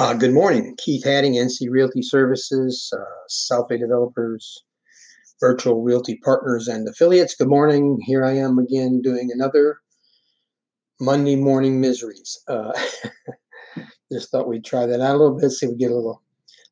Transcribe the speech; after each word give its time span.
Uh, 0.00 0.14
good 0.14 0.32
morning, 0.32 0.74
Keith 0.78 1.04
Hadding, 1.04 1.34
NC 1.34 1.68
Realty 1.68 2.00
Services, 2.00 2.90
uh, 2.96 3.04
South 3.28 3.68
Bay 3.68 3.76
Developers, 3.76 4.64
Virtual 5.40 5.82
Realty 5.82 6.16
Partners 6.24 6.68
and 6.68 6.88
Affiliates. 6.88 7.34
Good 7.34 7.50
morning. 7.50 7.98
Here 8.06 8.24
I 8.24 8.34
am 8.38 8.58
again 8.58 9.02
doing 9.02 9.28
another 9.30 9.78
Monday 11.02 11.36
morning 11.36 11.82
miseries. 11.82 12.40
Uh, 12.48 12.72
just 14.10 14.30
thought 14.30 14.48
we'd 14.48 14.64
try 14.64 14.86
that 14.86 15.02
out 15.02 15.16
a 15.16 15.18
little 15.18 15.38
bit, 15.38 15.50
see 15.50 15.66
if 15.66 15.72
we 15.72 15.76
get 15.76 15.90
a 15.90 15.94
little, 15.94 16.22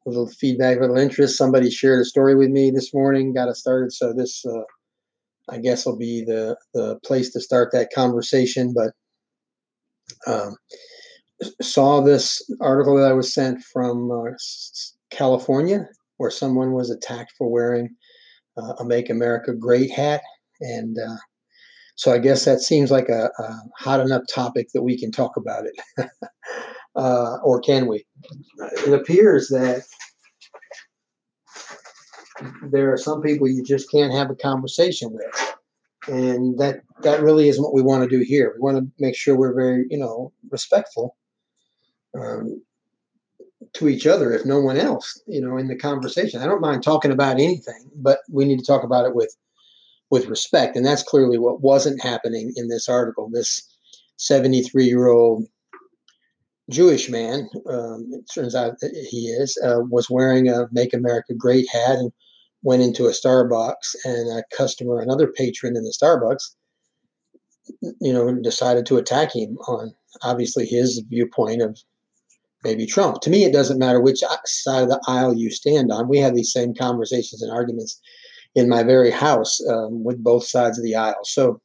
a 0.06 0.08
little 0.08 0.30
feedback, 0.30 0.78
a 0.78 0.80
little 0.80 0.96
interest. 0.96 1.36
Somebody 1.36 1.70
shared 1.70 2.00
a 2.00 2.06
story 2.06 2.34
with 2.34 2.48
me 2.48 2.70
this 2.70 2.94
morning, 2.94 3.34
got 3.34 3.50
us 3.50 3.60
started. 3.60 3.92
So 3.92 4.14
this, 4.14 4.42
uh, 4.46 4.62
I 5.50 5.58
guess, 5.58 5.84
will 5.84 5.98
be 5.98 6.24
the 6.24 6.56
the 6.72 6.98
place 7.04 7.30
to 7.34 7.42
start 7.42 7.72
that 7.72 7.92
conversation. 7.94 8.72
But 8.72 8.94
um, 10.26 10.56
saw 11.62 12.00
this 12.00 12.42
article 12.60 12.96
that 12.96 13.08
I 13.08 13.12
was 13.12 13.32
sent 13.32 13.62
from 13.62 14.10
uh, 14.10 14.32
California 15.10 15.88
where 16.16 16.30
someone 16.30 16.72
was 16.72 16.90
attacked 16.90 17.32
for 17.38 17.48
wearing 17.48 17.94
uh, 18.56 18.74
a 18.80 18.84
Make 18.84 19.08
America 19.08 19.54
Great 19.54 19.90
hat. 19.90 20.20
And 20.60 20.96
uh, 20.98 21.16
so 21.94 22.12
I 22.12 22.18
guess 22.18 22.44
that 22.44 22.60
seems 22.60 22.90
like 22.90 23.08
a, 23.08 23.30
a, 23.38 23.56
hot 23.78 24.00
enough 24.00 24.22
topic 24.32 24.68
that 24.74 24.82
we 24.82 24.98
can 24.98 25.10
talk 25.10 25.36
about 25.36 25.64
it. 25.66 26.08
Uh, 26.96 27.36
or 27.44 27.60
can 27.60 27.86
we? 27.86 28.04
It 28.84 28.92
appears 28.92 29.46
that 29.50 29.84
there 32.72 32.92
are 32.92 32.96
some 32.96 33.22
people 33.22 33.46
you 33.46 33.62
just 33.62 33.88
can't 33.88 34.12
have 34.12 34.30
a 34.30 34.34
conversation 34.34 35.12
with. 35.12 35.56
And 36.08 36.58
that, 36.58 36.80
that 37.02 37.20
really 37.20 37.48
isn't 37.50 37.62
what 37.62 37.74
we 37.74 37.82
want 37.82 38.02
to 38.02 38.08
do 38.08 38.24
here. 38.24 38.52
We 38.56 38.62
want 38.62 38.78
to 38.78 38.90
make 38.98 39.14
sure 39.14 39.36
we're 39.36 39.54
very, 39.54 39.86
you 39.90 39.98
know, 39.98 40.32
respectful 40.50 41.16
um, 42.16 42.62
to 43.74 43.88
each 43.88 44.06
other, 44.06 44.32
if 44.32 44.44
no 44.44 44.60
one 44.60 44.76
else, 44.76 45.20
you 45.26 45.40
know, 45.40 45.56
in 45.56 45.68
the 45.68 45.76
conversation. 45.76 46.40
I 46.40 46.46
don't 46.46 46.60
mind 46.60 46.82
talking 46.82 47.10
about 47.10 47.38
anything, 47.38 47.90
but 47.96 48.20
we 48.30 48.44
need 48.44 48.58
to 48.58 48.64
talk 48.64 48.84
about 48.84 49.06
it 49.06 49.14
with 49.14 49.34
with 50.10 50.26
respect, 50.26 50.74
and 50.74 50.86
that's 50.86 51.02
clearly 51.02 51.38
what 51.38 51.60
wasn't 51.60 52.02
happening 52.02 52.52
in 52.56 52.68
this 52.68 52.88
article. 52.88 53.28
This 53.30 53.62
73 54.16 54.84
year 54.84 55.08
old 55.08 55.46
Jewish 56.70 57.10
man, 57.10 57.48
um, 57.68 58.08
it 58.12 58.24
turns 58.32 58.54
out 58.54 58.76
he 58.82 59.28
is, 59.28 59.58
uh, 59.62 59.80
was 59.90 60.08
wearing 60.08 60.48
a 60.48 60.68
"Make 60.72 60.94
America 60.94 61.34
Great" 61.34 61.68
hat 61.70 61.98
and 61.98 62.12
went 62.62 62.82
into 62.82 63.06
a 63.06 63.10
Starbucks, 63.10 63.94
and 64.04 64.38
a 64.38 64.44
customer, 64.56 65.00
another 65.00 65.28
patron 65.28 65.76
in 65.76 65.84
the 65.84 65.94
Starbucks, 66.02 66.54
you 68.00 68.12
know, 68.12 68.34
decided 68.40 68.86
to 68.86 68.96
attack 68.96 69.34
him 69.34 69.58
on 69.68 69.94
obviously 70.22 70.66
his 70.66 71.02
viewpoint 71.08 71.62
of 71.62 71.78
maybe 72.64 72.86
Trump. 72.86 73.20
To 73.22 73.30
me, 73.30 73.44
it 73.44 73.52
doesn't 73.52 73.78
matter 73.78 74.00
which 74.00 74.22
side 74.46 74.82
of 74.82 74.88
the 74.88 75.00
aisle 75.06 75.34
you 75.34 75.50
stand 75.50 75.92
on. 75.92 76.08
We 76.08 76.18
have 76.18 76.34
these 76.34 76.52
same 76.52 76.74
conversations 76.74 77.42
and 77.42 77.52
arguments 77.52 78.00
in 78.54 78.68
my 78.68 78.82
very 78.82 79.10
house 79.10 79.60
um, 79.68 80.02
with 80.04 80.22
both 80.22 80.44
sides 80.46 80.78
of 80.78 80.84
the 80.84 80.94
aisle. 80.94 81.24
So 81.24 81.60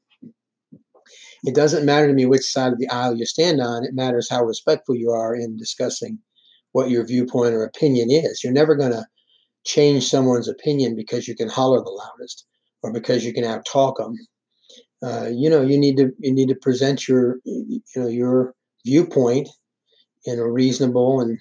it 1.44 1.56
doesn't 1.56 1.86
matter 1.86 2.08
to 2.08 2.14
me 2.14 2.26
which 2.26 2.44
side 2.44 2.72
of 2.72 2.80
the 2.80 2.90
aisle 2.90 3.16
you 3.16 3.26
stand 3.26 3.62
on. 3.62 3.84
It 3.84 3.94
matters 3.94 4.30
how 4.30 4.44
respectful 4.44 4.96
you 4.96 5.12
are 5.12 5.36
in 5.36 5.58
discussing 5.58 6.20
what 6.72 6.90
your 6.90 7.06
viewpoint 7.06 7.54
or 7.54 7.64
opinion 7.64 8.10
is. 8.12 8.44
You're 8.44 8.54
never 8.54 8.76
going 8.76 8.92
to 8.92 9.06
change 9.66 10.10
someone's 10.10 10.48
opinion 10.48 10.96
because 10.96 11.28
you 11.28 11.36
can 11.36 11.50
holler 11.50 11.80
the 11.80 11.90
loudest 11.90 12.46
or 12.82 12.92
because 12.92 13.26
you 13.26 13.34
can 13.34 13.44
out 13.44 13.66
talk 13.66 13.98
them. 13.98 14.16
Uh, 15.04 15.30
you 15.32 15.50
know, 15.50 15.62
you 15.62 15.78
need 15.78 15.98
to 15.98 16.12
you 16.20 16.34
need 16.34 16.48
to 16.48 16.56
present 16.56 17.08
your 17.08 17.40
you 17.44 17.82
know 17.96 18.08
your 18.08 18.54
viewpoint 18.86 19.50
in 20.26 20.40
a 20.40 20.48
reasonable 20.48 21.22
and 21.22 21.40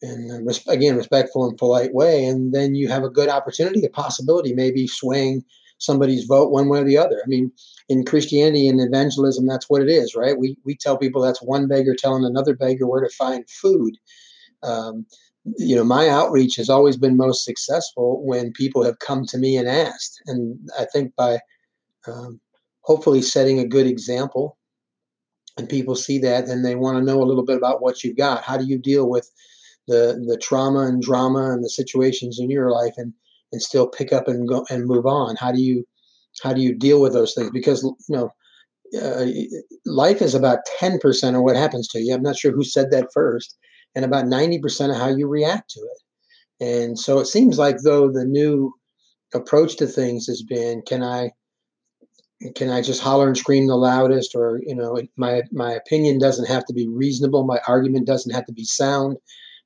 and 0.00 0.48
again 0.68 0.96
respectful 0.96 1.48
and 1.48 1.58
polite 1.58 1.92
way 1.92 2.24
and 2.24 2.52
then 2.54 2.74
you 2.74 2.88
have 2.88 3.02
a 3.02 3.10
good 3.10 3.28
opportunity 3.28 3.84
a 3.84 3.90
possibility 3.90 4.54
maybe 4.54 4.86
swaying 4.86 5.44
somebody's 5.78 6.24
vote 6.24 6.50
one 6.50 6.68
way 6.68 6.80
or 6.80 6.84
the 6.84 6.98
other. 6.98 7.20
I 7.24 7.28
mean 7.28 7.52
in 7.88 8.04
christianity 8.04 8.68
and 8.68 8.80
evangelism 8.80 9.46
that's 9.46 9.68
what 9.68 9.82
it 9.82 9.88
is 9.88 10.14
right? 10.14 10.38
We 10.38 10.56
we 10.64 10.76
tell 10.76 10.96
people 10.96 11.22
that's 11.22 11.42
one 11.42 11.66
beggar 11.68 11.96
telling 11.96 12.24
another 12.24 12.54
beggar 12.54 12.86
where 12.86 13.02
to 13.02 13.14
find 13.16 13.48
food. 13.48 13.96
Um, 14.62 15.06
you 15.56 15.74
know 15.74 15.84
my 15.84 16.08
outreach 16.08 16.56
has 16.56 16.68
always 16.68 16.96
been 16.96 17.16
most 17.16 17.44
successful 17.44 18.22
when 18.24 18.52
people 18.52 18.84
have 18.84 18.98
come 18.98 19.24
to 19.24 19.38
me 19.38 19.56
and 19.56 19.68
asked 19.68 20.20
and 20.26 20.58
i 20.78 20.84
think 20.84 21.14
by 21.16 21.38
um, 22.06 22.40
hopefully 22.82 23.22
setting 23.22 23.58
a 23.58 23.66
good 23.66 23.86
example 23.86 24.57
and 25.58 25.68
people 25.68 25.94
see 25.94 26.18
that, 26.20 26.48
and 26.48 26.64
they 26.64 26.74
want 26.74 26.96
to 26.98 27.04
know 27.04 27.22
a 27.22 27.26
little 27.26 27.44
bit 27.44 27.56
about 27.56 27.82
what 27.82 28.02
you've 28.02 28.16
got. 28.16 28.44
How 28.44 28.56
do 28.56 28.64
you 28.64 28.78
deal 28.78 29.08
with 29.08 29.30
the 29.86 30.24
the 30.26 30.38
trauma 30.38 30.80
and 30.80 31.02
drama 31.02 31.52
and 31.52 31.64
the 31.64 31.70
situations 31.70 32.38
in 32.38 32.50
your 32.50 32.70
life, 32.70 32.94
and 32.96 33.12
and 33.52 33.60
still 33.60 33.88
pick 33.88 34.12
up 34.12 34.28
and 34.28 34.48
go 34.48 34.64
and 34.70 34.86
move 34.86 35.06
on? 35.06 35.36
How 35.36 35.52
do 35.52 35.60
you 35.60 35.84
how 36.42 36.52
do 36.52 36.60
you 36.62 36.74
deal 36.74 37.00
with 37.00 37.12
those 37.12 37.34
things? 37.34 37.50
Because 37.50 37.82
you 37.82 37.96
know. 38.08 38.30
Uh, 38.98 39.26
life 39.84 40.22
is 40.22 40.34
about 40.34 40.60
10% 40.80 41.36
of 41.36 41.42
what 41.42 41.56
happens 41.56 41.86
to 41.88 42.00
you. 42.00 42.14
I'm 42.14 42.22
not 42.22 42.38
sure 42.38 42.52
who 42.52 42.64
said 42.64 42.90
that 42.90 43.08
first, 43.12 43.54
and 43.94 44.02
about 44.02 44.24
90% 44.24 44.88
of 44.88 44.96
how 44.96 45.08
you 45.08 45.28
react 45.28 45.68
to 45.72 45.80
it. 45.80 46.64
And 46.64 46.98
so 46.98 47.18
it 47.18 47.26
seems 47.26 47.58
like, 47.58 47.76
though, 47.84 48.10
the 48.10 48.24
new 48.24 48.72
approach 49.34 49.76
to 49.76 49.86
things 49.86 50.26
has 50.26 50.42
been 50.42 50.82
can 50.86 51.02
I 51.02 51.32
can 52.54 52.70
I 52.70 52.82
just 52.82 53.02
holler 53.02 53.26
and 53.26 53.36
scream 53.36 53.66
the 53.66 53.76
loudest, 53.76 54.34
or 54.34 54.60
you 54.64 54.74
know, 54.74 55.00
my 55.16 55.42
my 55.50 55.72
opinion 55.72 56.18
doesn't 56.18 56.46
have 56.46 56.64
to 56.66 56.72
be 56.72 56.88
reasonable, 56.88 57.44
my 57.44 57.60
argument 57.66 58.06
doesn't 58.06 58.34
have 58.34 58.46
to 58.46 58.52
be 58.52 58.64
sound, 58.64 59.16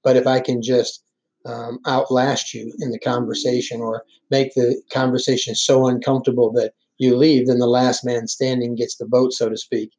but 0.03 0.17
if 0.17 0.27
I 0.27 0.41
can 0.41 0.63
just 0.63 1.05
um, 1.45 1.81
outlast 1.87 2.55
you 2.55 2.73
in 2.79 2.91
the 2.91 2.99
conversation 2.99 3.81
or 3.81 4.05
make 4.31 4.55
the 4.55 4.81
conversation 4.93 5.55
so 5.55 5.87
uncomfortable 5.87 6.53
that 6.53 6.73
you 6.99 7.17
leave, 7.17 7.47
then 7.47 7.59
the 7.59 7.67
last 7.67 8.05
man 8.05 8.27
standing 8.27 8.75
gets 8.77 8.97
the 8.97 9.07
vote, 9.07 9.33
so 9.33 9.49
to 9.49 9.57
speak. 9.57 9.91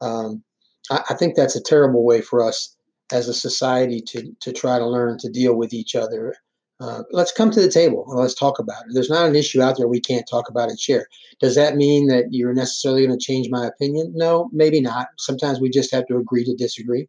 Um, 0.00 0.42
I, 0.90 1.02
I 1.10 1.14
think 1.14 1.34
that's 1.34 1.56
a 1.56 1.62
terrible 1.62 2.04
way 2.04 2.20
for 2.20 2.42
us 2.42 2.76
as 3.12 3.28
a 3.28 3.34
society 3.34 4.00
to 4.00 4.34
to 4.40 4.52
try 4.52 4.78
to 4.78 4.86
learn 4.86 5.18
to 5.18 5.28
deal 5.28 5.54
with 5.54 5.74
each 5.74 5.94
other 5.94 6.34
uh, 6.80 7.02
let's 7.12 7.32
come 7.32 7.50
to 7.50 7.60
the 7.60 7.70
table 7.70 8.04
and 8.08 8.18
let's 8.18 8.34
talk 8.34 8.58
about 8.58 8.82
it. 8.82 8.92
There's 8.92 9.10
not 9.10 9.28
an 9.28 9.36
issue 9.36 9.62
out 9.62 9.76
there 9.76 9.86
we 9.86 10.00
can't 10.00 10.28
talk 10.28 10.48
about 10.48 10.68
and 10.68 10.78
share. 10.78 11.06
Does 11.40 11.54
that 11.54 11.76
mean 11.76 12.08
that 12.08 12.26
you're 12.30 12.52
necessarily 12.52 13.06
going 13.06 13.18
to 13.18 13.24
change 13.24 13.48
my 13.48 13.66
opinion? 13.66 14.12
No, 14.14 14.50
maybe 14.52 14.80
not. 14.80 15.08
Sometimes 15.18 15.60
we 15.60 15.70
just 15.70 15.92
have 15.92 16.06
to 16.06 16.16
agree 16.16 16.44
to 16.44 16.54
disagree. 16.54 17.08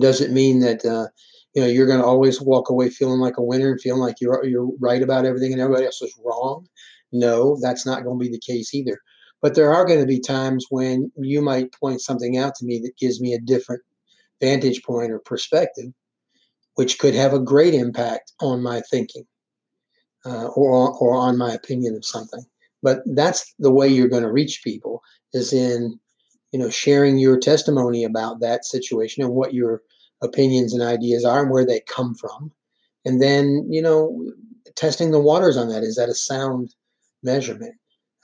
Does 0.00 0.20
it 0.20 0.30
mean 0.30 0.60
that 0.60 0.84
uh, 0.84 1.08
you 1.54 1.62
know 1.62 1.68
you're 1.68 1.86
going 1.86 2.00
to 2.00 2.06
always 2.06 2.40
walk 2.40 2.70
away 2.70 2.88
feeling 2.88 3.20
like 3.20 3.36
a 3.36 3.42
winner 3.42 3.72
and 3.72 3.80
feeling 3.80 4.00
like 4.00 4.20
you're 4.20 4.44
you're 4.44 4.70
right 4.78 5.02
about 5.02 5.26
everything 5.26 5.52
and 5.52 5.60
everybody 5.60 5.84
else 5.84 6.00
is 6.00 6.18
wrong? 6.24 6.66
No, 7.12 7.58
that's 7.60 7.84
not 7.84 8.04
going 8.04 8.18
to 8.18 8.24
be 8.24 8.30
the 8.30 8.40
case 8.40 8.72
either. 8.72 8.98
But 9.42 9.54
there 9.54 9.74
are 9.74 9.84
going 9.84 10.00
to 10.00 10.06
be 10.06 10.20
times 10.20 10.66
when 10.70 11.10
you 11.16 11.42
might 11.42 11.72
point 11.72 12.00
something 12.00 12.38
out 12.38 12.54
to 12.56 12.64
me 12.64 12.78
that 12.80 12.96
gives 12.96 13.20
me 13.20 13.34
a 13.34 13.40
different 13.40 13.82
vantage 14.40 14.82
point 14.82 15.10
or 15.10 15.18
perspective 15.18 15.92
which 16.80 16.98
could 16.98 17.14
have 17.14 17.34
a 17.34 17.38
great 17.38 17.74
impact 17.74 18.32
on 18.40 18.62
my 18.62 18.80
thinking 18.90 19.26
uh, 20.24 20.46
or, 20.46 20.96
or 20.98 21.14
on 21.14 21.36
my 21.36 21.52
opinion 21.52 21.94
of 21.94 22.06
something. 22.06 22.42
But 22.82 23.02
that's 23.04 23.54
the 23.58 23.70
way 23.70 23.86
you're 23.86 24.08
going 24.08 24.22
to 24.22 24.32
reach 24.32 24.64
people 24.64 25.02
is 25.34 25.52
in, 25.52 26.00
you 26.52 26.58
know, 26.58 26.70
sharing 26.70 27.18
your 27.18 27.38
testimony 27.38 28.02
about 28.02 28.40
that 28.40 28.64
situation 28.64 29.22
and 29.22 29.34
what 29.34 29.52
your 29.52 29.82
opinions 30.22 30.72
and 30.72 30.82
ideas 30.82 31.22
are 31.22 31.42
and 31.42 31.50
where 31.50 31.66
they 31.66 31.80
come 31.80 32.14
from. 32.14 32.50
And 33.04 33.20
then, 33.20 33.66
you 33.68 33.82
know, 33.82 34.32
testing 34.74 35.10
the 35.10 35.20
waters 35.20 35.58
on 35.58 35.68
that. 35.68 35.82
Is 35.82 35.96
that 35.96 36.08
a 36.08 36.14
sound 36.14 36.74
measurement? 37.22 37.74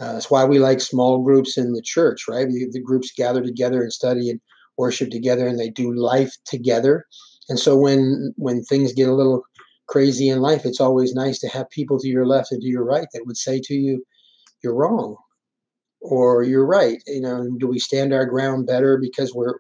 Uh, 0.00 0.14
that's 0.14 0.30
why 0.30 0.46
we 0.46 0.58
like 0.58 0.80
small 0.80 1.22
groups 1.22 1.58
in 1.58 1.74
the 1.74 1.82
church, 1.82 2.22
right? 2.26 2.48
The, 2.48 2.68
the 2.72 2.80
groups 2.80 3.12
gather 3.14 3.42
together 3.42 3.82
and 3.82 3.92
study 3.92 4.30
and 4.30 4.40
worship 4.78 5.10
together 5.10 5.46
and 5.46 5.60
they 5.60 5.68
do 5.68 5.92
life 5.94 6.34
together 6.46 7.04
and 7.48 7.58
so 7.58 7.76
when 7.76 8.34
when 8.36 8.62
things 8.64 8.92
get 8.92 9.08
a 9.08 9.14
little 9.14 9.42
crazy 9.86 10.28
in 10.28 10.40
life, 10.40 10.64
it's 10.64 10.80
always 10.80 11.14
nice 11.14 11.38
to 11.40 11.48
have 11.48 11.70
people 11.70 11.98
to 12.00 12.08
your 12.08 12.26
left 12.26 12.52
and 12.52 12.60
to 12.60 12.68
your 12.68 12.84
right 12.84 13.06
that 13.12 13.26
would 13.26 13.36
say 13.36 13.60
to 13.64 13.74
you, 13.74 14.04
"You're 14.62 14.74
wrong," 14.74 15.16
or 16.00 16.42
"You're 16.42 16.66
right." 16.66 17.02
You 17.06 17.20
know, 17.20 17.48
do 17.58 17.66
we 17.68 17.78
stand 17.78 18.12
our 18.12 18.26
ground 18.26 18.66
better 18.66 18.98
because 18.98 19.34
we're 19.34 19.54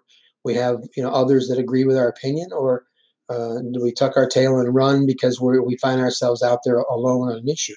we 0.44 0.54
have 0.54 0.80
you 0.96 1.02
know 1.02 1.10
others 1.10 1.48
that 1.48 1.58
agree 1.58 1.84
with 1.84 1.96
our 1.96 2.08
opinion, 2.08 2.48
or 2.52 2.84
uh, 3.28 3.58
do 3.72 3.82
we 3.82 3.92
tuck 3.92 4.16
our 4.16 4.28
tail 4.28 4.58
and 4.58 4.74
run 4.74 5.06
because 5.06 5.40
we 5.40 5.58
we 5.60 5.76
find 5.78 6.00
ourselves 6.00 6.42
out 6.42 6.60
there 6.64 6.78
alone 6.78 7.30
on 7.30 7.38
an 7.38 7.48
issue? 7.48 7.74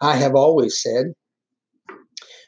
I 0.00 0.16
have 0.16 0.34
always 0.34 0.80
said, 0.80 1.14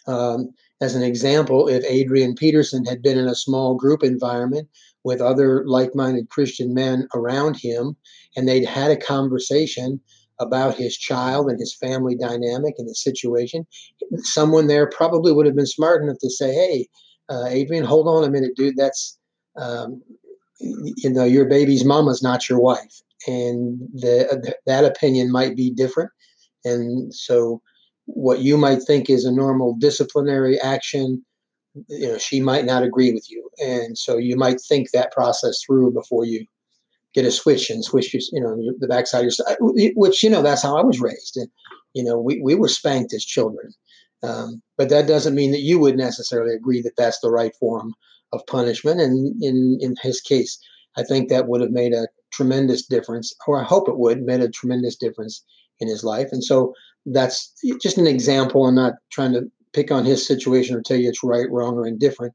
um, 0.07 0.53
as 0.81 0.95
an 0.95 1.03
example, 1.03 1.69
if 1.69 1.85
Adrian 1.85 2.35
Peterson 2.35 2.85
had 2.85 3.03
been 3.03 3.19
in 3.19 3.29
a 3.29 3.35
small 3.35 3.75
group 3.75 4.03
environment 4.03 4.69
with 5.05 5.21
other 5.21 5.65
like 5.67 5.95
minded 5.95 6.29
Christian 6.29 6.75
men 6.75 7.09
around 7.15 7.57
him, 7.57 7.97
and 8.37 8.49
they'd 8.49 8.65
had 8.65 8.91
a 8.91 8.97
conversation 8.97 10.01
about 10.41 10.75
his 10.75 10.97
child 10.97 11.49
and 11.49 11.61
his 11.61 11.75
family 11.75 12.17
dynamic 12.17 12.75
and 12.79 12.89
his 12.89 13.03
situation, 13.03 13.67
someone 14.19 14.67
there 14.67 14.89
probably 14.89 15.33
would 15.33 15.47
have 15.47 15.55
been 15.55 15.67
smart 15.67 16.03
enough 16.03 16.19
to 16.21 16.31
say, 16.31 16.53
Hey, 16.53 16.89
uh, 17.29 17.45
Adrian, 17.49 17.85
hold 17.85 18.09
on 18.09 18.25
a 18.25 18.31
minute, 18.31 18.57
dude. 18.57 18.77
That's 18.77 19.19
um, 19.57 20.03
you 20.63 21.11
know 21.11 21.25
your 21.25 21.45
baby's 21.45 21.85
mama's 21.85 22.23
not 22.23 22.49
your 22.49 22.61
wife 22.61 23.03
and 23.27 23.81
the, 23.95 24.55
that 24.67 24.85
opinion 24.85 25.31
might 25.31 25.57
be 25.57 25.71
different 25.71 26.11
and 26.65 27.13
so 27.15 27.61
what 28.15 28.41
you 28.41 28.57
might 28.57 28.83
think 28.83 29.09
is 29.09 29.25
a 29.25 29.33
normal 29.33 29.75
disciplinary 29.79 30.61
action 30.61 31.25
you 31.89 32.09
know 32.09 32.19
she 32.19 32.41
might 32.41 32.65
not 32.65 32.83
agree 32.83 33.13
with 33.13 33.31
you. 33.31 33.49
And 33.63 33.97
so 33.97 34.17
you 34.17 34.37
might 34.37 34.61
think 34.61 34.91
that 34.91 35.13
process 35.13 35.63
through 35.65 35.93
before 35.93 36.25
you 36.25 36.47
get 37.15 37.27
a 37.27 37.31
switch 37.31 37.71
and 37.71 37.85
switch 37.85 38.13
your, 38.13 38.23
you 38.33 38.41
know 38.41 38.73
the 38.79 38.89
backside 38.89 39.27
of 39.27 39.39
your 39.77 39.93
which 39.95 40.23
you 40.23 40.31
know 40.31 40.43
that's 40.43 40.63
how 40.63 40.77
i 40.77 40.83
was 40.83 41.01
raised. 41.01 41.37
And 41.37 41.49
you 41.95 42.03
know 42.03 42.19
we, 42.19 42.41
we 42.41 42.55
were 42.55 42.69
spanked 42.69 43.15
as 43.15 43.25
children. 43.25 43.73
Um, 44.23 44.63
but 44.77 44.89
that 44.91 45.09
doesn't 45.09 45.35
mean 45.35 45.51
that 45.51 45.63
you 45.63 45.81
would 45.81 45.97
necessarily 45.97 46.55
agree 46.55 46.81
that 46.83 46.97
that's 46.97 47.19
the 47.21 47.31
right 47.31 47.55
form 47.57 47.93
of 48.33 48.47
punishment. 48.47 49.01
And 49.01 49.43
in 49.43 49.79
in 49.81 49.97
his 50.03 50.21
case 50.21 50.59
i 50.97 51.03
think 51.03 51.29
that 51.29 51.49
would 51.49 51.61
have 51.61 51.71
made 51.71 51.93
a 51.93 52.09
tremendous 52.33 52.87
difference 52.87 53.35
or 53.47 53.61
i 53.61 53.65
hope 53.65 53.89
it 53.89 53.99
would 53.99 54.23
made 54.23 54.41
a 54.41 54.49
tremendous 54.49 54.97
difference 54.97 55.45
in 55.83 55.89
his 55.89 56.05
life 56.05 56.29
and 56.33 56.43
so 56.43 56.73
that's 57.07 57.53
just 57.83 57.99
an 57.99 58.07
example 58.07 58.67
i'm 58.67 58.75
not 58.75 58.95
trying 59.11 59.33
to 59.33 59.51
pick 59.73 59.91
on 59.91 60.05
his 60.05 60.27
situation 60.27 60.77
or 60.77 60.83
tell 60.83 60.97
you 60.97 61.09
it's 61.09 61.25
right, 61.25 61.51
wrong, 61.51 61.75
or 61.75 61.87
indifferent. 61.87 62.35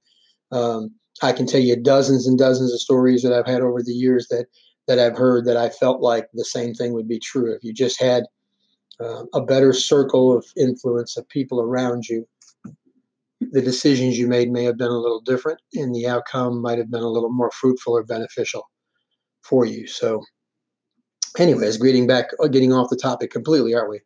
Um, 0.51 0.91
I 1.21 1.31
can 1.31 1.47
tell 1.47 1.61
you 1.61 1.75
dozens 1.75 2.27
and 2.27 2.37
dozens 2.37 2.73
of 2.73 2.79
stories 2.79 3.23
that 3.23 3.33
I've 3.33 3.47
had 3.47 3.61
over 3.61 3.81
the 3.81 3.93
years 3.93 4.27
that 4.29 4.45
that 4.87 4.99
I've 4.99 5.17
heard 5.17 5.45
that 5.45 5.57
I 5.57 5.69
felt 5.69 6.01
like 6.01 6.27
the 6.33 6.45
same 6.45 6.73
thing 6.73 6.93
would 6.93 7.09
be 7.09 7.19
true 7.19 7.51
if 7.51 7.61
you 7.61 7.73
just 7.73 7.99
had 7.99 8.23
uh, 9.01 9.23
a 9.33 9.41
better 9.41 9.73
circle 9.73 10.35
of 10.35 10.45
influence 10.55 11.17
of 11.17 11.27
people 11.27 11.59
around 11.59 12.07
you. 12.07 12.25
The 13.51 13.61
decisions 13.61 14.17
you 14.17 14.27
made 14.27 14.49
may 14.49 14.63
have 14.63 14.77
been 14.77 14.91
a 14.91 14.97
little 14.97 15.19
different, 15.21 15.59
and 15.73 15.93
the 15.93 16.07
outcome 16.07 16.61
might 16.61 16.77
have 16.77 16.89
been 16.89 17.03
a 17.03 17.09
little 17.09 17.31
more 17.31 17.51
fruitful 17.51 17.97
or 17.97 18.03
beneficial 18.03 18.63
for 19.43 19.65
you. 19.65 19.87
So, 19.87 20.23
anyways, 21.39 21.77
getting 21.77 22.07
back, 22.07 22.29
uh, 22.39 22.47
getting 22.47 22.73
off 22.73 22.89
the 22.89 22.97
topic 22.97 23.31
completely, 23.31 23.73
aren't 23.73 23.89
we? 23.89 23.99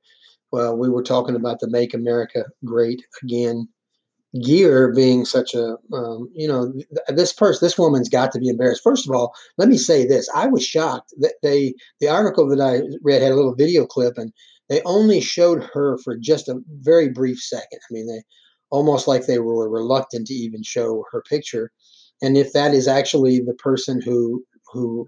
well, 0.52 0.78
we 0.78 0.90
were 0.90 1.04
talking 1.04 1.36
about 1.36 1.60
the 1.60 1.70
Make 1.70 1.94
America 1.94 2.46
Great 2.66 3.04
Again 3.24 3.68
gear 4.46 4.94
being 4.94 5.26
such 5.26 5.54
a, 5.54 5.76
um, 5.92 6.30
you 6.34 6.48
know, 6.48 6.74
this 7.10 7.34
person, 7.34 7.66
this 7.66 7.78
woman's 7.78 8.08
got 8.08 8.32
to 8.32 8.40
be 8.40 8.48
embarrassed. 8.48 8.84
First 8.84 9.06
of 9.06 9.14
all, 9.14 9.34
let 9.58 9.68
me 9.68 9.78
say 9.78 10.06
this: 10.06 10.30
I 10.34 10.48
was 10.48 10.66
shocked 10.66 11.14
that 11.20 11.36
they, 11.42 11.74
the 12.00 12.08
article 12.08 12.48
that 12.50 12.62
I 12.62 12.82
read 13.02 13.22
had 13.22 13.32
a 13.32 13.36
little 13.36 13.56
video 13.56 13.86
clip, 13.86 14.18
and 14.18 14.32
they 14.70 14.82
only 14.84 15.20
showed 15.20 15.64
her 15.74 15.98
for 15.98 16.18
just 16.18 16.48
a 16.48 16.62
very 16.82 17.10
brief 17.10 17.40
second. 17.40 17.80
I 17.90 17.94
mean, 17.94 18.08
they 18.08 18.24
almost 18.70 19.08
like 19.08 19.26
they 19.26 19.40
were 19.40 19.70
reluctant 19.70 20.28
to 20.28 20.34
even 20.34 20.64
show 20.64 21.04
her 21.12 21.22
picture. 21.28 21.72
And 22.22 22.38
if 22.38 22.54
that 22.54 22.74
is 22.74 22.88
actually 22.88 23.40
the 23.40 23.56
person 23.56 24.02
who 24.02 24.46
who 24.72 25.08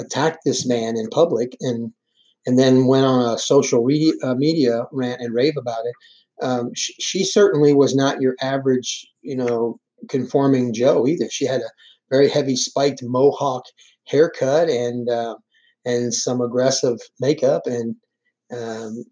attacked 0.00 0.40
this 0.44 0.66
man 0.66 0.96
in 0.96 1.08
public 1.10 1.56
and 1.60 1.92
and 2.46 2.58
then 2.58 2.86
went 2.86 3.04
on 3.04 3.34
a 3.34 3.38
social 3.38 3.84
media, 3.84 4.14
uh, 4.22 4.34
media 4.34 4.84
rant 4.92 5.20
and 5.20 5.34
rave 5.34 5.56
about 5.58 5.84
it. 5.84 5.94
Um, 6.42 6.70
she, 6.74 6.94
she, 6.94 7.22
certainly 7.22 7.74
was 7.74 7.94
not 7.94 8.22
your 8.22 8.34
average, 8.40 9.06
you 9.20 9.36
know, 9.36 9.78
conforming 10.08 10.72
Joe 10.72 11.06
either. 11.06 11.28
She 11.30 11.44
had 11.44 11.60
a 11.60 11.70
very 12.10 12.30
heavy 12.30 12.56
spiked 12.56 13.02
mohawk 13.02 13.64
haircut 14.06 14.70
and 14.70 15.10
uh, 15.10 15.36
and 15.84 16.14
some 16.14 16.40
aggressive 16.40 16.98
makeup, 17.20 17.62
and 17.66 17.94
um, 18.52 19.04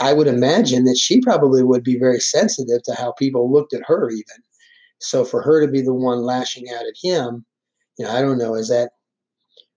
I 0.00 0.12
would 0.12 0.26
imagine 0.26 0.84
that 0.84 0.98
she 0.98 1.20
probably 1.20 1.62
would 1.62 1.82
be 1.82 1.98
very 1.98 2.20
sensitive 2.20 2.82
to 2.84 2.94
how 2.94 3.12
people 3.12 3.52
looked 3.52 3.72
at 3.72 3.86
her, 3.86 4.10
even. 4.10 4.42
So 4.98 5.24
for 5.24 5.42
her 5.42 5.64
to 5.64 5.70
be 5.70 5.82
the 5.82 5.94
one 5.94 6.22
lashing 6.22 6.70
out 6.70 6.86
at 6.86 6.94
him, 7.02 7.44
you 7.98 8.04
know, 8.04 8.12
I 8.12 8.22
don't 8.22 8.38
know, 8.38 8.54
is 8.54 8.68
that 8.68 8.92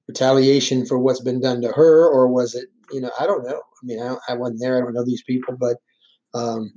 retaliation 0.10 0.88
for 0.88 0.98
what's 0.98 1.22
been 1.22 1.40
done 1.40 1.62
to 1.62 1.72
her, 1.72 2.10
or 2.10 2.28
was 2.28 2.56
it 2.56 2.66
you 2.92 3.00
know, 3.00 3.12
I 3.20 3.28
don't 3.28 3.46
know. 3.46 3.58
I 3.60 3.84
mean, 3.84 4.02
I, 4.02 4.16
I 4.28 4.34
wasn't 4.34 4.60
there. 4.60 4.76
I 4.76 4.82
don't 4.82 4.94
know 4.94 5.06
these 5.06 5.22
people, 5.22 5.56
but 5.56 5.78
um, 6.34 6.74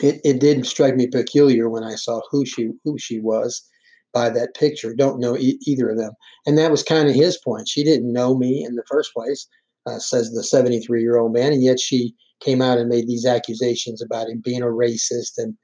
it, 0.00 0.20
it 0.24 0.38
did 0.38 0.64
strike 0.64 0.94
me 0.94 1.08
peculiar 1.08 1.68
when 1.68 1.82
I 1.82 1.96
saw 1.96 2.20
who 2.30 2.46
she 2.46 2.70
who 2.84 2.96
she 2.96 3.18
was 3.18 3.68
by 4.14 4.30
that 4.30 4.54
picture. 4.54 4.94
Don't 4.94 5.18
know 5.18 5.36
e- 5.36 5.58
either 5.66 5.90
of 5.90 5.98
them, 5.98 6.12
and 6.46 6.56
that 6.56 6.70
was 6.70 6.84
kind 6.84 7.08
of 7.08 7.14
his 7.14 7.38
point. 7.38 7.68
She 7.68 7.82
didn't 7.82 8.12
know 8.12 8.36
me 8.36 8.64
in 8.64 8.76
the 8.76 8.84
first 8.88 9.12
place, 9.12 9.48
uh, 9.86 9.98
says 9.98 10.30
the 10.30 10.44
73 10.44 11.02
year 11.02 11.18
old 11.18 11.32
man, 11.32 11.52
and 11.52 11.62
yet 11.62 11.80
she 11.80 12.14
came 12.40 12.62
out 12.62 12.78
and 12.78 12.88
made 12.88 13.08
these 13.08 13.26
accusations 13.26 14.00
about 14.00 14.28
him 14.28 14.40
being 14.44 14.62
a 14.62 14.66
racist 14.66 15.32
and 15.38 15.56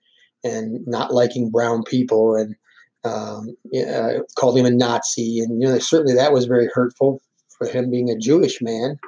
and 0.42 0.84
not 0.88 1.14
liking 1.14 1.50
brown 1.50 1.84
people 1.84 2.34
and 2.34 2.56
um, 3.04 3.56
uh, 3.76 4.20
called 4.36 4.56
him 4.56 4.66
a 4.66 4.70
Nazi, 4.70 5.40
and 5.40 5.60
you 5.60 5.68
know 5.68 5.78
certainly 5.78 6.14
that 6.14 6.32
was 6.32 6.46
very 6.46 6.68
hurtful 6.72 7.20
for 7.56 7.66
him 7.66 7.90
being 7.90 8.10
a 8.10 8.18
Jewish 8.18 8.60
man. 8.62 8.98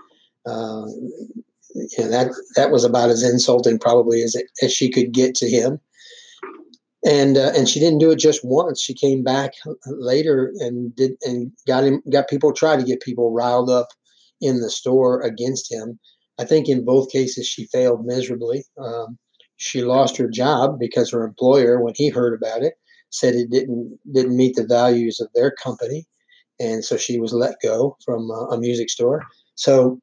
Uh, 0.47 0.87
you 1.75 1.89
know, 1.99 2.09
that 2.09 2.31
that 2.57 2.71
was 2.71 2.85
about 2.85 3.11
as 3.11 3.23
insulting 3.23 3.79
probably 3.79 4.23
as 4.23 4.35
it, 4.35 4.47
as 4.63 4.73
she 4.73 4.91
could 4.91 5.13
get 5.13 5.35
to 5.37 5.49
him. 5.49 5.81
And 7.07 7.37
uh, 7.37 7.53
and 7.57 7.69
she 7.69 7.81
didn't 7.81 7.99
do 7.99 8.11
it 8.11 8.19
just 8.19 8.45
once. 8.45 8.81
She 8.81 8.95
came 8.95 9.23
back 9.23 9.53
later 9.87 10.53
and 10.59 10.95
did 10.97 11.13
and 11.23 11.53
got 11.67 11.85
him 11.85 12.03
got 12.11 12.29
people 12.29 12.53
try 12.53 12.77
to 12.77 12.85
get 12.85 13.03
people 13.03 13.33
riled 13.33 13.71
up 13.71 13.89
in 14.41 14.61
the 14.61 14.71
store 14.71 15.21
against 15.21 15.73
him. 15.73 15.99
I 16.39 16.45
think 16.45 16.69
in 16.69 16.85
both 16.85 17.13
cases 17.13 17.47
she 17.47 17.67
failed 17.67 18.05
miserably. 18.05 18.65
Um, 18.79 19.19
she 19.57 19.83
lost 19.83 20.17
her 20.17 20.29
job 20.29 20.79
because 20.81 21.11
her 21.11 21.25
employer, 21.25 21.81
when 21.81 21.95
he 21.97 22.09
heard 22.09 22.35
about 22.35 22.63
it, 22.63 22.75
said 23.15 23.35
it 23.35 23.51
didn't 23.51 23.99
didn't 24.13 24.37
meet 24.37 24.57
the 24.57 24.67
values 24.67 25.21
of 25.21 25.29
their 25.35 25.51
company, 25.51 26.07
and 26.61 26.85
so 26.85 26.97
she 26.97 27.19
was 27.19 27.33
let 27.33 27.57
go 27.63 27.97
from 28.05 28.31
uh, 28.31 28.47
a 28.49 28.59
music 28.59 28.91
store. 28.91 29.23
So 29.55 30.01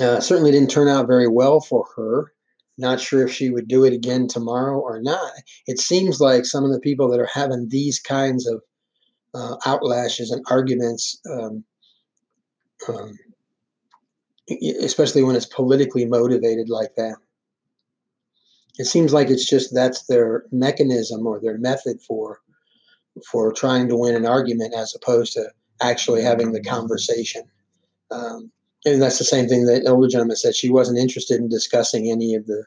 uh, 0.00 0.20
certainly 0.20 0.50
didn't 0.50 0.70
turn 0.70 0.88
out 0.88 1.06
very 1.06 1.28
well 1.28 1.60
for 1.60 1.86
her. 1.96 2.32
Not 2.78 3.00
sure 3.00 3.26
if 3.26 3.32
she 3.32 3.48
would 3.50 3.68
do 3.68 3.84
it 3.84 3.94
again 3.94 4.28
tomorrow 4.28 4.78
or 4.78 5.00
not. 5.00 5.32
It 5.66 5.80
seems 5.80 6.20
like 6.20 6.44
some 6.44 6.64
of 6.64 6.72
the 6.72 6.80
people 6.80 7.08
that 7.08 7.20
are 7.20 7.30
having 7.32 7.68
these 7.70 7.98
kinds 7.98 8.46
of 8.46 8.60
uh, 9.34 9.56
outlashes 9.64 10.30
and 10.30 10.44
arguments, 10.50 11.18
um, 11.30 11.64
um, 12.88 13.18
especially 14.80 15.22
when 15.22 15.36
it's 15.36 15.46
politically 15.46 16.04
motivated 16.04 16.68
like 16.68 16.94
that, 16.96 17.16
it 18.78 18.84
seems 18.84 19.12
like 19.12 19.28
it's 19.30 19.48
just 19.48 19.74
that's 19.74 20.04
their 20.06 20.44
mechanism 20.52 21.26
or 21.26 21.40
their 21.40 21.58
method 21.58 22.00
for 22.02 22.40
for 23.30 23.52
trying 23.52 23.88
to 23.88 23.96
win 23.96 24.14
an 24.14 24.26
argument 24.26 24.74
as 24.74 24.94
opposed 24.94 25.32
to 25.32 25.50
actually 25.80 26.22
having 26.22 26.52
the 26.52 26.62
conversation. 26.62 27.42
Um, 28.10 28.50
and 28.84 29.00
that's 29.02 29.18
the 29.18 29.24
same 29.24 29.48
thing 29.48 29.64
that 29.66 29.86
older 29.86 30.08
gentleman 30.08 30.36
said. 30.36 30.54
She 30.54 30.70
wasn't 30.70 30.98
interested 30.98 31.40
in 31.40 31.48
discussing 31.48 32.10
any 32.10 32.34
of 32.34 32.46
the 32.46 32.64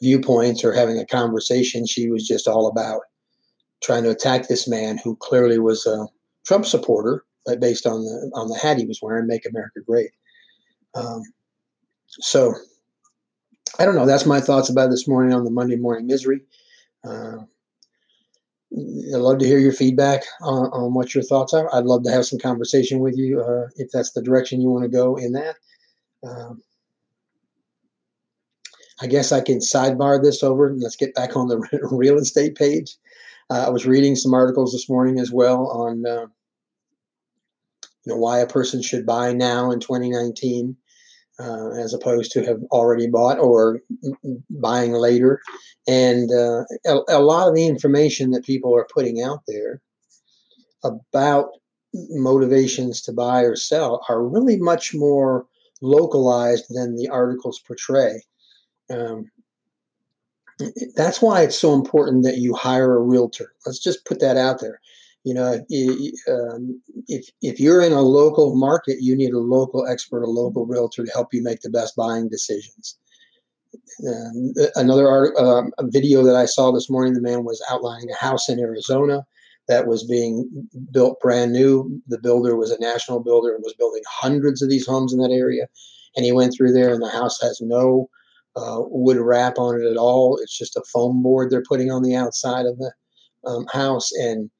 viewpoints 0.00 0.64
or 0.64 0.72
having 0.72 0.98
a 0.98 1.06
conversation. 1.06 1.86
She 1.86 2.10
was 2.10 2.26
just 2.26 2.46
all 2.46 2.66
about 2.66 3.02
trying 3.82 4.04
to 4.04 4.10
attack 4.10 4.48
this 4.48 4.68
man 4.68 4.98
who 4.98 5.16
clearly 5.16 5.58
was 5.58 5.86
a 5.86 6.06
Trump 6.44 6.66
supporter, 6.66 7.24
but 7.46 7.60
based 7.60 7.86
on 7.86 8.02
the 8.02 8.30
on 8.34 8.48
the 8.48 8.58
hat 8.58 8.78
he 8.78 8.86
was 8.86 9.00
wearing, 9.02 9.26
"Make 9.26 9.46
America 9.46 9.80
Great." 9.86 10.10
Um, 10.94 11.22
so, 12.06 12.54
I 13.78 13.84
don't 13.84 13.94
know. 13.94 14.06
That's 14.06 14.26
my 14.26 14.40
thoughts 14.40 14.68
about 14.68 14.90
this 14.90 15.06
morning 15.06 15.32
on 15.32 15.44
the 15.44 15.50
Monday 15.50 15.76
Morning 15.76 16.06
Misery. 16.06 16.40
Uh, 17.04 17.38
I'd 18.72 19.18
love 19.18 19.38
to 19.38 19.46
hear 19.46 19.58
your 19.58 19.72
feedback 19.72 20.22
on, 20.42 20.66
on, 20.66 20.94
what 20.94 21.14
your 21.14 21.24
thoughts 21.24 21.54
are. 21.54 21.74
I'd 21.74 21.86
love 21.86 22.04
to 22.04 22.10
have 22.10 22.26
some 22.26 22.38
conversation 22.38 23.00
with 23.00 23.16
you 23.16 23.40
uh, 23.40 23.68
if 23.76 23.90
that's 23.90 24.12
the 24.12 24.22
direction 24.22 24.60
you 24.60 24.68
want 24.68 24.84
to 24.84 24.88
go 24.88 25.16
in 25.16 25.32
that. 25.32 25.56
Um, 26.22 26.62
I 29.00 29.06
guess 29.06 29.32
I 29.32 29.40
can 29.40 29.58
sidebar 29.58 30.22
this 30.22 30.42
over 30.42 30.68
and 30.68 30.80
let's 30.80 30.96
get 30.96 31.14
back 31.14 31.36
on 31.36 31.48
the 31.48 31.58
real 31.90 32.18
estate 32.18 32.54
page. 32.54 32.96
Uh, 33.48 33.64
I 33.66 33.70
was 33.70 33.86
reading 33.86 34.14
some 34.14 34.34
articles 34.34 34.72
this 34.72 34.88
morning 34.88 35.18
as 35.18 35.32
well 35.32 35.66
on 35.68 36.06
uh, 36.06 36.26
you 38.04 38.12
know 38.12 38.16
why 38.16 38.38
a 38.38 38.46
person 38.46 38.82
should 38.82 39.06
buy 39.06 39.32
now 39.32 39.70
in 39.70 39.80
2019 39.80 40.76
uh, 41.38 41.70
as 41.70 41.94
opposed 41.94 42.32
to 42.32 42.44
have 42.44 42.60
already 42.70 43.08
bought 43.08 43.38
or 43.38 43.80
buying 44.50 44.92
later. 44.92 45.40
And 45.88 46.30
uh, 46.30 46.64
a, 46.86 46.98
a, 47.08 47.20
lot 47.20 47.48
of 47.48 47.54
the 47.54 47.66
information 47.66 48.30
that 48.32 48.44
people 48.44 48.74
are 48.76 48.86
putting 48.92 49.22
out 49.22 49.40
there 49.46 49.80
about 50.84 51.50
motivations 52.10 53.00
to 53.02 53.12
buy 53.12 53.42
or 53.42 53.56
sell 53.56 54.04
are 54.08 54.22
really 54.22 54.58
much 54.58 54.94
more 54.94 55.46
localized 55.80 56.66
than 56.68 56.96
the 56.96 57.08
articles 57.08 57.60
portray. 57.66 58.22
Um, 58.90 59.30
that's 60.94 61.22
why 61.22 61.42
it's 61.42 61.58
so 61.58 61.74
important 61.74 62.24
that 62.24 62.36
you 62.36 62.54
hire 62.54 62.96
a 62.96 63.02
realtor. 63.02 63.54
Let's 63.64 63.78
just 63.78 64.04
put 64.04 64.20
that 64.20 64.36
out 64.36 64.60
there. 64.60 64.80
You 65.24 65.34
know, 65.34 65.52
um, 66.28 66.82
if 67.08 67.28
if 67.42 67.60
you're 67.60 67.82
in 67.82 67.92
a 67.92 68.00
local 68.00 68.56
market, 68.56 68.98
you 69.00 69.14
need 69.14 69.32
a 69.32 69.38
local 69.38 69.86
expert, 69.86 70.22
a 70.22 70.30
local 70.30 70.64
realtor 70.64 71.04
to 71.04 71.12
help 71.12 71.34
you 71.34 71.42
make 71.42 71.60
the 71.60 71.70
best 71.70 71.94
buying 71.94 72.28
decisions. 72.28 72.96
another 74.76 75.08
art, 75.08 75.36
um, 75.36 75.72
video 75.90 76.22
that 76.22 76.36
I 76.36 76.46
saw 76.46 76.72
this 76.72 76.88
morning, 76.88 77.12
the 77.12 77.20
man 77.20 77.44
was 77.44 77.62
outlining 77.70 78.10
a 78.10 78.16
house 78.16 78.48
in 78.48 78.58
Arizona 78.58 79.26
that 79.68 79.86
was 79.86 80.04
being 80.04 80.48
built 80.90 81.20
brand 81.20 81.52
new. 81.52 82.02
The 82.08 82.18
builder 82.18 82.56
was 82.56 82.70
a 82.70 82.80
national 82.80 83.20
builder 83.20 83.54
and 83.54 83.62
was 83.62 83.74
building 83.74 84.02
hundreds 84.08 84.62
of 84.62 84.70
these 84.70 84.86
homes 84.86 85.12
in 85.12 85.20
that 85.20 85.30
area. 85.30 85.68
And 86.16 86.24
he 86.24 86.32
went 86.32 86.54
through 86.54 86.72
there, 86.72 86.92
and 86.92 87.02
the 87.02 87.08
house 87.08 87.40
has 87.40 87.60
no 87.60 88.08
uh, 88.56 88.80
wood 88.80 89.18
wrap 89.18 89.58
on 89.58 89.80
it 89.80 89.86
at 89.86 89.96
all. 89.96 90.38
It's 90.42 90.56
just 90.56 90.76
a 90.76 90.82
foam 90.92 91.22
board 91.22 91.50
they're 91.50 91.62
putting 91.62 91.90
on 91.90 92.02
the 92.02 92.16
outside 92.16 92.66
of 92.66 92.78
the 92.78 92.92
um, 93.46 93.66
house, 93.72 94.10
and 94.12 94.50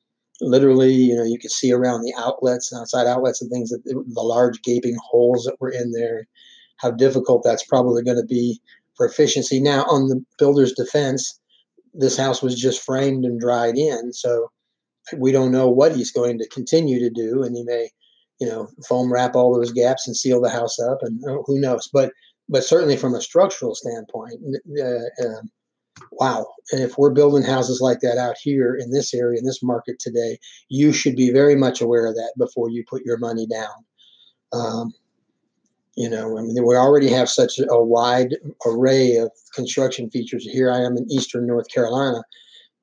literally, 0.40 0.92
you 0.92 1.14
know, 1.14 1.24
you 1.24 1.38
could 1.38 1.50
see 1.50 1.72
around 1.72 2.02
the 2.02 2.14
outlets, 2.16 2.72
and 2.72 2.80
outside 2.80 3.06
outlets, 3.06 3.40
and 3.40 3.50
things 3.50 3.70
that 3.70 3.84
the 3.84 4.22
large 4.22 4.62
gaping 4.62 4.96
holes 5.02 5.44
that 5.44 5.60
were 5.60 5.70
in 5.70 5.92
there. 5.92 6.26
How 6.78 6.90
difficult 6.90 7.42
that's 7.42 7.64
probably 7.64 8.02
going 8.02 8.16
to 8.16 8.24
be 8.24 8.58
for 8.96 9.06
efficiency. 9.06 9.60
Now, 9.60 9.84
on 9.84 10.08
the 10.08 10.24
builder's 10.38 10.72
defense, 10.72 11.38
this 11.92 12.16
house 12.16 12.42
was 12.42 12.58
just 12.58 12.82
framed 12.82 13.24
and 13.24 13.38
dried 13.38 13.76
in, 13.76 14.12
so 14.12 14.50
we 15.16 15.32
don't 15.32 15.52
know 15.52 15.68
what 15.68 15.94
he's 15.94 16.12
going 16.12 16.38
to 16.38 16.48
continue 16.48 16.98
to 17.00 17.10
do, 17.10 17.42
and 17.42 17.56
he 17.56 17.64
may, 17.64 17.90
you 18.40 18.46
know, 18.46 18.68
foam 18.88 19.12
wrap 19.12 19.34
all 19.34 19.54
those 19.54 19.72
gaps 19.72 20.06
and 20.06 20.16
seal 20.16 20.40
the 20.40 20.50
house 20.50 20.78
up, 20.78 20.98
and 21.02 21.22
uh, 21.28 21.38
who 21.46 21.60
knows. 21.60 21.88
But 21.92 22.12
but 22.48 22.64
certainly 22.64 22.96
from 22.96 23.14
a 23.14 23.20
structural 23.20 23.74
standpoint, 23.74 24.40
uh, 24.82 25.24
uh, 25.24 25.42
wow. 26.12 26.46
If 26.72 26.98
we're 26.98 27.10
building 27.10 27.42
houses 27.42 27.80
like 27.80 28.00
that 28.00 28.18
out 28.18 28.36
here 28.40 28.74
in 28.74 28.90
this 28.90 29.14
area, 29.14 29.38
in 29.38 29.44
this 29.44 29.62
market 29.62 29.98
today, 29.98 30.38
you 30.68 30.92
should 30.92 31.16
be 31.16 31.30
very 31.30 31.56
much 31.56 31.80
aware 31.80 32.06
of 32.06 32.14
that 32.14 32.32
before 32.38 32.70
you 32.70 32.84
put 32.88 33.04
your 33.04 33.18
money 33.18 33.46
down. 33.46 33.84
Um, 34.52 34.92
you 35.96 36.08
know, 36.08 36.38
I 36.38 36.42
mean, 36.42 36.56
we 36.64 36.76
already 36.76 37.10
have 37.10 37.28
such 37.28 37.58
a 37.58 37.82
wide 37.82 38.36
array 38.64 39.16
of 39.16 39.30
construction 39.54 40.08
features. 40.10 40.44
Here 40.44 40.70
I 40.70 40.78
am 40.78 40.96
in 40.96 41.10
eastern 41.10 41.46
North 41.46 41.68
Carolina, 41.68 42.22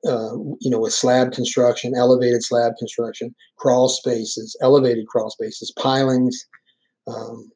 uh, 0.06 0.36
you 0.60 0.70
know, 0.70 0.78
with 0.78 0.92
slab 0.92 1.32
construction, 1.32 1.94
elevated 1.96 2.44
slab 2.44 2.72
construction, 2.78 3.34
crawl 3.56 3.88
spaces, 3.88 4.56
elevated 4.60 5.06
crawl 5.08 5.30
spaces, 5.30 5.72
pilings. 5.72 6.46
Um, 7.06 7.50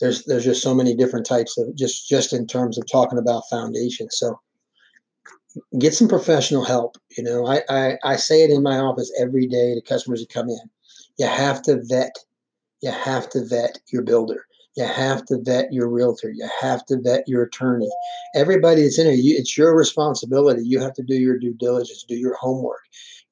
there's 0.00 0.24
there's 0.24 0.44
just 0.44 0.62
so 0.62 0.74
many 0.74 0.94
different 0.94 1.26
types 1.26 1.58
of 1.58 1.74
just 1.76 2.08
just 2.08 2.32
in 2.32 2.46
terms 2.46 2.78
of 2.78 2.84
talking 2.90 3.18
about 3.18 3.42
foundation. 3.50 4.08
So 4.10 4.38
get 5.78 5.94
some 5.94 6.08
professional 6.08 6.64
help. 6.64 6.96
You 7.16 7.24
know, 7.24 7.46
I, 7.46 7.62
I, 7.68 7.98
I 8.04 8.16
say 8.16 8.42
it 8.42 8.50
in 8.50 8.62
my 8.62 8.78
office 8.78 9.12
every 9.18 9.46
day 9.46 9.74
to 9.74 9.80
customers 9.80 10.20
that 10.20 10.28
come 10.28 10.48
in. 10.48 10.70
You 11.18 11.26
have 11.26 11.62
to 11.62 11.80
vet. 11.84 12.14
You 12.82 12.90
have 12.90 13.28
to 13.30 13.44
vet 13.44 13.78
your 13.92 14.02
builder. 14.02 14.46
You 14.76 14.84
have 14.84 15.24
to 15.26 15.38
vet 15.40 15.72
your 15.72 15.88
realtor. 15.88 16.30
You 16.30 16.48
have 16.60 16.84
to 16.86 16.98
vet 17.00 17.28
your 17.28 17.44
attorney. 17.44 17.88
Everybody 18.34 18.82
that's 18.82 18.98
in 18.98 19.06
it, 19.06 19.14
you, 19.20 19.36
it's 19.38 19.56
your 19.56 19.76
responsibility. 19.76 20.62
You 20.64 20.80
have 20.80 20.94
to 20.94 21.02
do 21.02 21.14
your 21.14 21.38
due 21.38 21.54
diligence, 21.54 22.04
do 22.08 22.16
your 22.16 22.34
homework, 22.36 22.80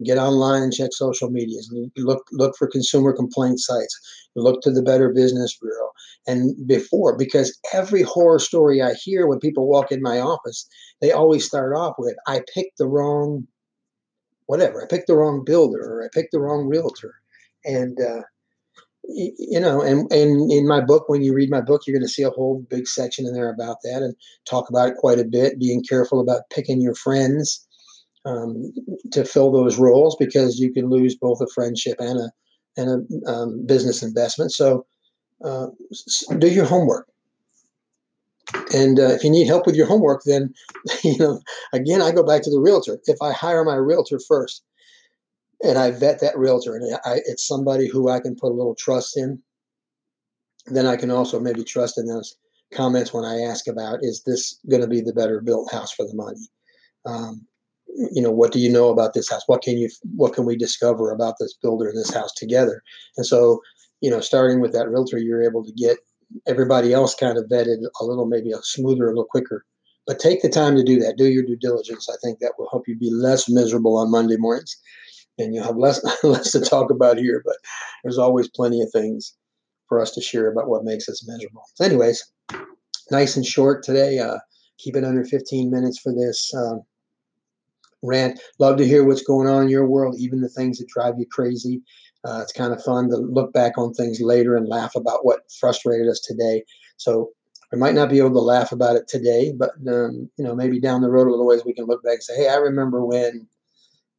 get 0.05 0.19
online 0.19 0.63
and 0.63 0.73
check 0.73 0.91
social 0.93 1.31
medias, 1.31 1.73
look 1.97 2.25
look 2.31 2.57
for 2.57 2.69
consumer 2.69 3.13
complaint 3.13 3.59
sites, 3.59 3.99
look 4.37 4.63
to 4.63 4.71
the 4.71 4.83
Better 4.83 5.13
Business 5.13 5.59
Bureau, 5.61 5.91
and 6.29 6.55
before 6.67 7.17
because 7.19 7.59
every 7.73 8.03
horror 8.03 8.39
story 8.39 8.81
I 8.81 8.95
hear 8.95 9.27
when 9.27 9.41
people 9.41 9.69
walk 9.69 9.91
in 9.91 10.01
my 10.01 10.21
office, 10.21 10.67
they 11.01 11.11
always 11.11 11.45
start 11.45 11.75
off 11.77 11.95
with, 11.99 12.17
"I 12.27 12.43
picked 12.55 12.79
the 12.79 12.87
wrong." 12.87 13.47
Whatever, 14.47 14.83
I 14.83 14.87
picked 14.87 15.07
the 15.07 15.17
wrong 15.17 15.45
builder 15.45 15.81
or 15.81 16.05
I 16.05 16.09
picked 16.13 16.33
the 16.33 16.41
wrong 16.41 16.67
realtor. 16.69 17.15
And 17.65 17.99
uh, 18.01 18.23
you 19.15 19.61
know, 19.61 19.81
and, 19.81 20.11
and 20.13 20.51
in 20.51 20.67
my 20.67 20.81
book, 20.81 21.09
when 21.09 21.23
you 21.23 21.35
read 21.35 21.51
my 21.51 21.61
book, 21.61 21.83
you're 21.87 21.97
going 21.97 22.07
to 22.07 22.13
see 22.13 22.23
a 22.23 22.31
whole 22.31 22.65
big 22.69 22.87
section 22.87 23.27
in 23.27 23.35
there 23.35 23.53
about 23.53 23.79
that 23.83 24.03
and 24.03 24.15
talk 24.49 24.69
about 24.69 24.89
it 24.89 24.97
quite 24.97 25.19
a 25.19 25.25
bit. 25.25 25.59
Being 25.59 25.83
careful 25.83 26.21
about 26.21 26.51
picking 26.51 26.81
your 26.81 26.95
friends 26.95 27.67
um, 28.25 28.73
to 29.13 29.25
fill 29.25 29.51
those 29.51 29.79
roles 29.79 30.17
because 30.19 30.59
you 30.59 30.73
can 30.73 30.89
lose 30.89 31.17
both 31.17 31.41
a 31.41 31.47
friendship 31.55 31.97
and 31.99 32.19
a 32.19 32.31
and 32.77 33.07
a 33.27 33.31
um, 33.31 33.67
business 33.67 34.03
investment. 34.03 34.53
So 34.53 34.87
uh, 35.45 35.67
do 36.39 36.49
your 36.49 36.65
homework. 36.65 37.09
And 38.75 38.99
uh, 38.99 39.09
if 39.09 39.25
you 39.25 39.31
need 39.31 39.47
help 39.47 39.67
with 39.67 39.77
your 39.77 39.87
homework, 39.87 40.23
then 40.25 40.55
you 41.05 41.19
know, 41.19 41.41
again, 41.73 42.01
I 42.01 42.13
go 42.13 42.23
back 42.23 42.43
to 42.43 42.51
the 42.51 42.61
realtor. 42.61 42.99
If 43.07 43.19
I 43.21 43.33
hire 43.33 43.65
my 43.65 43.77
realtor 43.77 44.19
first, 44.27 44.63
and 45.63 45.79
I 45.79 45.91
vet 45.91 46.21
that 46.21 46.37
realtor, 46.37 46.75
and 46.75 46.99
I, 47.05 47.21
it's 47.27 47.47
somebody 47.47 47.89
who 47.89 48.09
I 48.09 48.21
can 48.21 48.35
put 48.35 48.51
a 48.51 48.55
little 48.55 48.75
trust 48.75 49.17
in, 49.17 49.41
then 50.67 50.87
I 50.87 50.97
can 50.97 51.11
also 51.11 51.41
maybe 51.41 51.65
trust 51.65 51.99
in 51.99 52.07
those 52.07 52.37
comments 52.73 53.13
when 53.13 53.25
I 53.25 53.41
ask 53.41 53.67
about 53.69 53.99
is 54.03 54.23
this 54.25 54.59
going 54.71 54.83
to 54.83 54.89
be 54.89 55.01
the 55.01 55.13
better 55.13 55.41
built 55.41 55.71
house 55.73 55.93
for 55.93 56.07
the 56.07 56.15
money? 56.15 56.49
Um, 57.05 57.47
you 58.13 58.23
know, 58.23 58.31
what 58.31 58.53
do 58.53 58.59
you 58.59 58.71
know 58.71 58.89
about 58.89 59.13
this 59.13 59.31
house? 59.31 59.43
What 59.47 59.63
can 59.63 59.77
you 59.77 59.91
what 60.15 60.33
can 60.33 60.47
we 60.47 60.57
discover 60.57 61.11
about 61.11 61.35
this 61.39 61.55
builder 61.61 61.89
and 61.89 61.99
this 61.99 62.13
house 62.13 62.33
together? 62.33 62.83
And 63.17 63.27
so, 63.27 63.61
you 64.01 64.11
know, 64.11 64.21
starting 64.21 64.61
with 64.61 64.73
that 64.73 64.89
realtor, 64.89 65.19
you're 65.19 65.43
able 65.43 65.65
to 65.65 65.73
get 65.73 65.99
everybody 66.47 66.95
else 66.95 67.15
kind 67.15 67.37
of 67.37 67.45
vetted 67.45 67.83
a 68.01 68.05
little, 68.05 68.27
maybe 68.27 68.53
a 68.53 68.63
smoother, 68.63 69.07
a 69.07 69.11
little 69.11 69.27
quicker. 69.27 69.65
But 70.07 70.19
take 70.19 70.43
the 70.43 70.49
time 70.49 70.75
to 70.77 70.83
do 70.83 70.99
that. 71.01 71.17
Do 71.17 71.27
your 71.27 71.45
due 71.45 71.57
diligence. 71.57 72.09
I 72.09 72.17
think 72.25 72.39
that 72.39 72.55
will 72.59 72.69
help 72.71 72.89
you 72.89 72.97
be 72.97 73.11
less 73.13 73.49
miserable 73.49 73.99
on 73.99 74.11
Monday 74.11 74.37
mornings 74.37 74.77
and 75.39 75.55
you'll 75.55 75.65
have 75.65 75.77
less 75.77 76.03
less 76.25 76.53
to 76.53 76.61
talk 76.61 76.91
about 76.91 77.19
here, 77.19 77.43
but 77.45 77.57
there's 78.03 78.19
always 78.19 78.49
plenty 78.49 78.83
of 78.83 78.91
things 78.91 79.35
for 79.89 80.01
us 80.01 80.11
to 80.13 80.21
share 80.21 80.51
about 80.51 80.69
what 80.69 80.85
makes 80.85 81.09
us 81.09 81.27
miserable. 81.27 81.65
So 81.75 81.85
anyways, 81.85 82.33
nice 83.11 83.37
and 83.37 83.45
short 83.45 83.83
today. 83.83 84.19
Uh, 84.19 84.39
keep 84.79 84.97
it 84.97 85.05
under 85.05 85.25
15 85.25 85.71
minutes 85.71 85.99
for 85.99 86.13
this 86.13 86.53
um, 86.55 86.83
rant. 88.03 88.41
Love 88.59 88.77
to 88.79 88.87
hear 88.87 89.05
what's 89.05 89.23
going 89.23 89.49
on 89.49 89.65
in 89.65 89.69
your 89.69 89.87
world, 89.87 90.17
even 90.19 90.41
the 90.41 90.49
things 90.49 90.79
that 90.79 90.89
drive 90.89 91.19
you 91.19 91.27
crazy. 91.31 91.83
Uh, 92.25 92.41
it's 92.43 92.53
kind 92.53 92.73
of 92.73 92.83
fun 92.83 93.09
to 93.11 93.17
look 93.17 93.53
back 93.53 93.77
on 93.79 93.93
things 93.93 94.21
later 94.21 94.57
and 94.57 94.69
laugh 94.69 94.95
about 94.95 95.25
what 95.25 95.41
frustrated 95.61 96.09
us 96.09 96.21
today. 96.21 96.65
So 96.97 97.31
we 97.73 97.79
might 97.79 97.95
not 97.95 98.11
be 98.11 98.19
able 98.19 98.33
to 98.33 98.41
laugh 98.41 98.71
about 98.71 98.97
it 98.97 99.09
today, 99.09 99.53
but 99.53 99.71
um, 99.89 100.31
you 100.37 100.45
know 100.45 100.55
maybe 100.55 100.79
down 100.79 101.01
the 101.01 101.11
road 101.11 101.27
a 101.27 101.31
little 101.31 101.47
ways 101.47 101.65
we 101.65 101.73
can 101.73 101.87
look 101.87 102.03
back 102.05 102.15
and 102.15 102.23
say, 102.23 102.37
"Hey, 102.37 102.49
I 102.49 102.57
remember 102.57 103.05
when," 103.05 103.49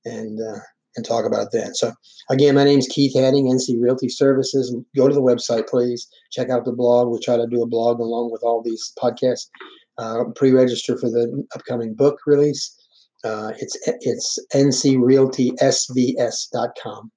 and 0.05 0.39
uh, 0.41 0.60
and 0.96 1.06
talk 1.06 1.26
about 1.26 1.52
that. 1.52 1.76
So 1.76 1.92
again, 2.30 2.56
my 2.56 2.64
name 2.64 2.80
is 2.80 2.88
Keith 2.88 3.14
Hadding, 3.16 3.48
NC 3.48 3.82
Realty 3.82 4.08
Services. 4.10 4.76
Go 4.96 5.08
to 5.08 5.14
the 5.14 5.22
website, 5.22 5.68
please. 5.68 6.08
Check 6.32 6.50
out 6.50 6.66
the 6.66 6.72
blog. 6.72 7.10
We'll 7.10 7.20
try 7.20 7.38
to 7.38 7.46
do 7.48 7.62
a 7.62 7.68
blog 7.68 8.00
along 8.00 8.32
with 8.32 8.42
all 8.44 8.64
these 8.64 8.92
podcasts. 9.02 9.48
Uh, 9.98 10.24
pre-register 10.36 10.98
for 10.98 11.10
the 11.10 11.46
upcoming 11.56 11.94
book 11.94 12.20
release. 12.26 12.76
Uh, 13.24 13.54
it's 13.60 13.78
it's 14.02 14.40
ncrealtysvs.com. 14.54 17.12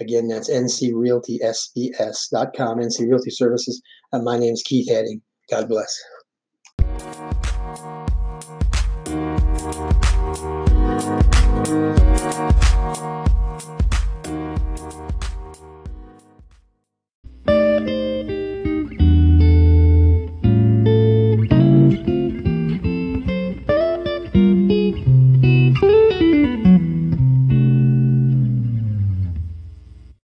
Again, 0.00 0.28
that's 0.28 0.50
ncrealtysvs.com. 0.50 2.78
NC 2.78 3.08
Realty 3.08 3.30
Services. 3.30 3.82
Uh, 4.12 4.20
my 4.20 4.38
name 4.38 4.52
is 4.54 4.62
Keith 4.62 4.88
Hadding. 4.88 5.20
God 5.50 5.68
bless. 5.68 6.00